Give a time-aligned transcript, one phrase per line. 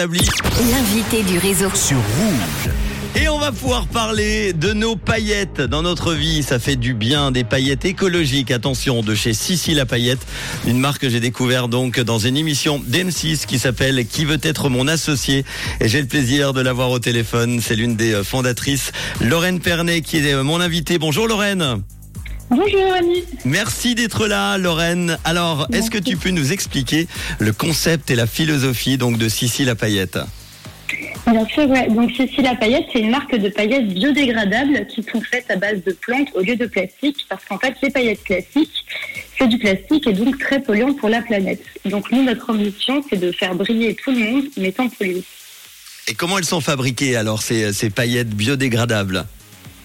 [0.00, 1.74] L'invité du réseau.
[1.74, 2.72] sur Rouge.
[3.20, 6.44] Et on va pouvoir parler de nos paillettes dans notre vie.
[6.44, 8.52] Ça fait du bien, des paillettes écologiques.
[8.52, 10.24] Attention, de chez Sissi la paillette,
[10.68, 14.68] une marque que j'ai découvert donc dans une émission d'M6 qui s'appelle Qui veut être
[14.68, 15.44] mon associé?
[15.80, 17.60] Et j'ai le plaisir de l'avoir au téléphone.
[17.60, 20.98] C'est l'une des euh, fondatrices, Lorraine Pernet, qui est euh, mon invitée.
[20.98, 21.82] Bonjour Lorraine.
[22.50, 23.24] Bonjour Annie.
[23.44, 25.18] Merci d'être là, Lorraine.
[25.24, 27.06] Alors, est-ce que tu peux nous expliquer
[27.38, 30.18] le concept et la philosophie donc de Sissi la paillette?
[31.26, 31.88] Bien sûr, ouais.
[31.90, 35.84] Donc Cécile la paillette, c'est une marque de paillettes biodégradables qui sont faites à base
[35.84, 38.86] de plantes au lieu de plastique, parce qu'en fait, les paillettes classiques,
[39.38, 41.62] c'est du plastique et donc très polluant pour la planète.
[41.84, 45.22] Donc nous, notre ambition, c'est de faire briller tout le monde, mais sans polluer.
[46.06, 49.26] Et comment elles sont fabriquées alors ces, ces paillettes biodégradables?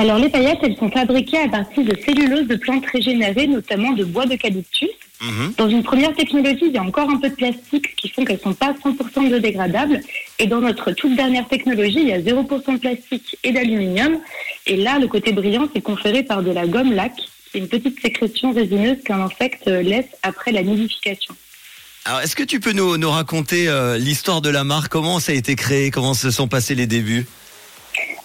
[0.00, 4.02] Alors les paillettes, elles sont fabriquées à partir de cellulose de plantes régénérées, notamment de
[4.02, 4.88] bois d'eucalyptus.
[5.20, 5.52] Mhm.
[5.58, 8.40] Dans une première technologie, il y a encore un peu de plastique qui font qu'elles
[8.40, 10.00] sont pas 100% biodégradables.
[10.38, 14.16] Et dans notre toute dernière technologie, il y a 0% de plastique et d'aluminium.
[14.66, 17.12] Et là, le côté brillant, c'est conféré par de la gomme lac.
[17.52, 21.36] C'est une petite sécrétion résineuse qu'un insecte laisse après la nidification.
[22.06, 25.32] Alors, est-ce que tu peux nous, nous raconter euh, l'histoire de la marque Comment ça
[25.32, 25.90] a été créé?
[25.90, 27.26] Comment se sont passés les débuts?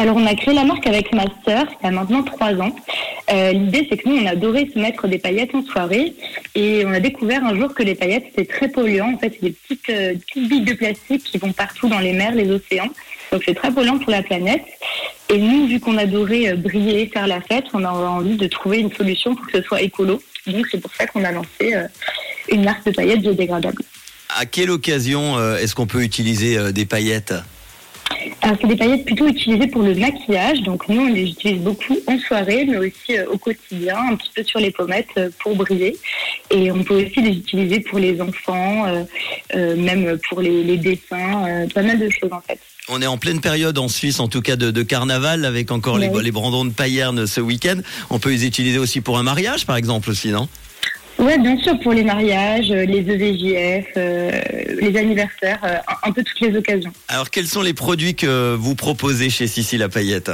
[0.00, 2.70] Alors, on a créé la marque avec ma sœur, il y a maintenant trois ans.
[3.32, 6.14] Euh, L'idée, c'est que nous, on adorait se mettre des paillettes en soirée.
[6.54, 9.12] Et on a découvert un jour que les paillettes, c'était très polluant.
[9.12, 12.32] En fait, c'est des petites, euh, billes de plastique qui vont partout dans les mers,
[12.32, 12.90] les océans.
[13.32, 14.62] Donc, c'est très polluant pour la planète.
[15.30, 18.78] Et nous, vu qu'on adorait euh, briller, faire la fête, on a envie de trouver
[18.78, 20.22] une solution pour que ce soit écolo.
[20.46, 21.88] Donc, c'est pour ça qu'on a lancé euh,
[22.52, 23.82] une marque de paillettes biodégradables.
[24.38, 27.32] À quelle occasion est-ce qu'on peut utiliser des paillettes?
[28.48, 30.62] Alors, c'est des paillettes plutôt utilisées pour le maquillage.
[30.62, 34.30] Donc, nous, on les utilise beaucoup en soirée, mais aussi euh, au quotidien, un petit
[34.34, 35.94] peu sur les pommettes euh, pour briller.
[36.50, 39.04] Et on peut aussi les utiliser pour les enfants, euh,
[39.54, 42.58] euh, même pour les, les dessins, euh, pas mal de choses en fait.
[42.88, 45.98] On est en pleine période en Suisse, en tout cas de, de carnaval, avec encore
[45.98, 47.76] les brandons de paillernes ce week-end.
[48.08, 50.48] On peut les utiliser aussi pour un mariage, par exemple, aussi, non?
[51.18, 54.30] Ouais, bien sûr, pour les mariages, euh, les EVJF, euh,
[54.80, 56.92] les anniversaires, euh, un, un peu toutes les occasions.
[57.08, 60.30] Alors, quels sont les produits que vous proposez chez Sissi la paillette?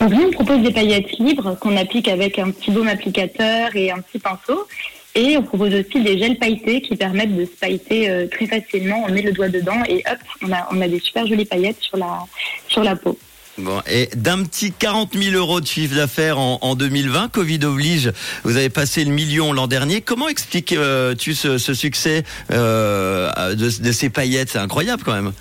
[0.00, 3.92] Donc, nous, on propose des paillettes libres qu'on applique avec un petit baume applicateur et
[3.92, 4.66] un petit pinceau.
[5.14, 9.04] Et on propose aussi des gels pailletés qui permettent de se pailleter euh, très facilement.
[9.06, 11.80] On met le doigt dedans et hop, on a, on a des super jolies paillettes
[11.80, 12.18] sur la,
[12.66, 13.16] sur la peau.
[13.56, 18.12] Bon, et d'un petit 40 000 euros de chiffre d'affaires en, en 2020, Covid oblige,
[18.42, 20.00] vous avez passé le million l'an dernier.
[20.00, 24.50] Comment expliques-tu ce, ce succès euh, de, ces paillettes?
[24.50, 25.32] C'est incroyable quand même.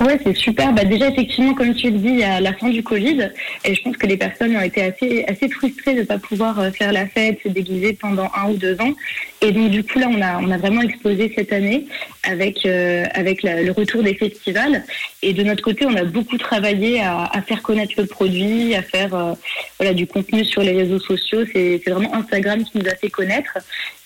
[0.00, 0.72] Ouais, c'est super.
[0.72, 3.30] Bah, déjà, effectivement, comme tu le dis, a la fin du Covid.
[3.64, 6.58] Et je pense que les personnes ont été assez, assez frustrées de ne pas pouvoir
[6.58, 8.94] euh, faire la fête, se déguiser pendant un ou deux ans.
[9.42, 11.86] Et donc, du coup, là, on a, on a vraiment explosé cette année
[12.26, 14.84] avec, euh, avec la- le retour des festivals.
[15.22, 19.14] Et de notre côté, on a beaucoup travaillé à, faire connaître le produit, à faire
[19.14, 19.32] euh,
[19.78, 21.44] voilà, du contenu sur les réseaux sociaux.
[21.52, 23.58] C'est c'est vraiment Instagram qui nous a fait connaître.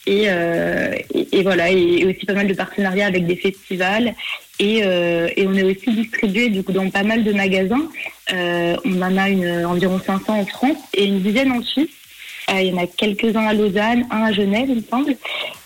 [0.06, 4.14] Et, euh, et, et voilà, et aussi pas mal de partenariats avec des festivals.
[4.58, 7.88] Et, euh, et on est aussi distribué du coup dans pas mal de magasins.
[8.32, 11.90] Euh, on en a une, environ 500 en France et une dizaine en Suisse.
[12.50, 15.16] Euh, il y en a quelques-uns à Lausanne, un à Genève, il me semble.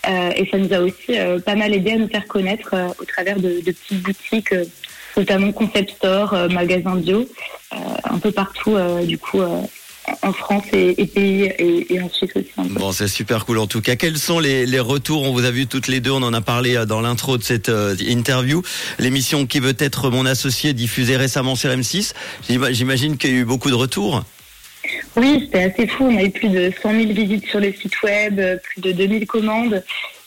[0.09, 3.05] Euh, et ça nous a aussi euh, pas mal aidé à nous faire connaître au
[3.05, 4.53] travers de, de petites boutiques,
[5.15, 7.27] notamment Concept Store, magasins bio,
[7.71, 9.39] un peu partout du coup
[10.21, 12.49] en France et, et pays et, et en Suisse aussi.
[12.57, 13.95] Bon, c'est super cool en tout cas.
[13.95, 15.23] Quels sont les, les retours?
[15.23, 17.69] On vous a vu toutes les deux, on en a parlé dans l'intro de cette
[17.69, 18.61] euh, interview.
[18.99, 22.13] L'émission Qui veut être mon associé diffusée récemment sur M6.
[22.49, 24.23] J'ima- J'imagine qu'il y a eu beaucoup de retours.
[25.15, 26.05] Oui, c'était assez fou.
[26.05, 28.91] On a eu plus de 100 000 visites sur le site web, euh, plus de
[28.91, 29.83] 2000 commandes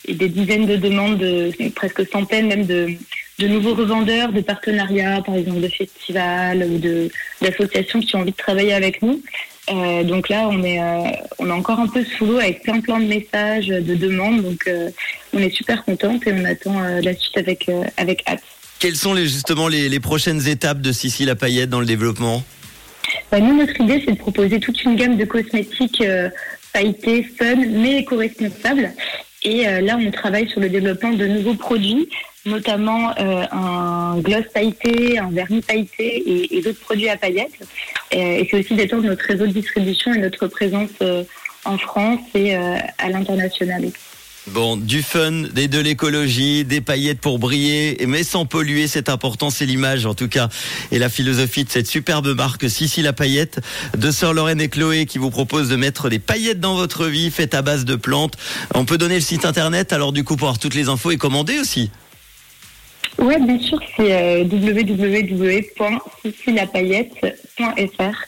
[0.07, 2.91] et des dizaines de demandes, de, presque centaines même de,
[3.39, 7.09] de nouveaux revendeurs, de partenariats, par exemple de festivals ou de
[7.41, 9.21] d'associations qui ont envie de travailler avec nous.
[9.69, 12.79] Euh, donc là, on est, euh, on est encore un peu sous l'eau avec plein
[12.79, 14.41] plein de messages, de demandes.
[14.41, 14.69] Donc
[15.33, 18.43] on est super contente et on attend la suite avec avec hâte.
[18.79, 22.43] Quelles sont justement les, prochaines étapes de Sissi la paillette dans le développement?
[23.31, 26.29] Bah, nous, notre idée, c'est de proposer toute une gamme de cosmétiques euh,
[26.73, 28.91] pailletés, fun, mais éco-responsables.
[29.43, 32.09] Et euh, là, on travaille sur le développement de nouveaux produits,
[32.45, 37.59] notamment euh, un gloss pailleté, un vernis pailleté et, d'autres produits à paillettes.
[38.11, 40.91] Et, c'est aussi d'étendre notre réseau de distribution et notre présence
[41.65, 43.91] en France et à l'international.
[44.53, 49.49] Bon, du fun, des de l'écologie, des paillettes pour briller, mais sans polluer, c'est important,
[49.49, 50.47] c'est l'image en tout cas.
[50.93, 53.59] Et la philosophie de cette superbe marque Sissi la paillette,
[53.97, 57.29] de Sœur Lorraine et Chloé qui vous propose de mettre des paillettes dans votre vie,
[57.29, 58.35] faites à base de plantes.
[58.73, 61.17] On peut donner le site internet, alors du coup pour avoir toutes les infos et
[61.17, 61.91] commander aussi.
[63.17, 64.43] Ouais, bien sûr, c'est euh.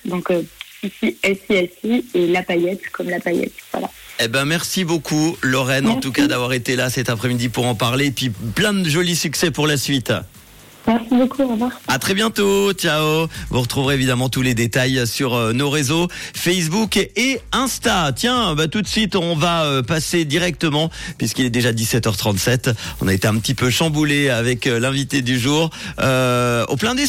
[0.05, 0.41] Donc, euh,
[0.81, 3.53] Sissi, S-I-S-I, et la paillette comme la paillette.
[3.71, 3.89] Voilà.
[4.21, 7.75] Eh ben merci beaucoup Lorraine en tout cas d'avoir été là cet après-midi pour en
[7.75, 10.11] parler et puis plein de jolis succès pour la suite.
[10.89, 11.71] Merci beaucoup, au revoir.
[11.87, 13.27] À très bientôt, ciao.
[13.51, 18.11] Vous retrouverez évidemment tous les détails sur euh, nos réseaux Facebook et Insta.
[18.15, 20.89] Tiens, bah tout de suite on va euh, passer directement
[21.19, 22.73] puisqu'il est déjà 17h37.
[23.01, 26.95] On a été un petit peu chamboulé avec euh, l'invité du jour euh, au plein
[26.95, 26.97] des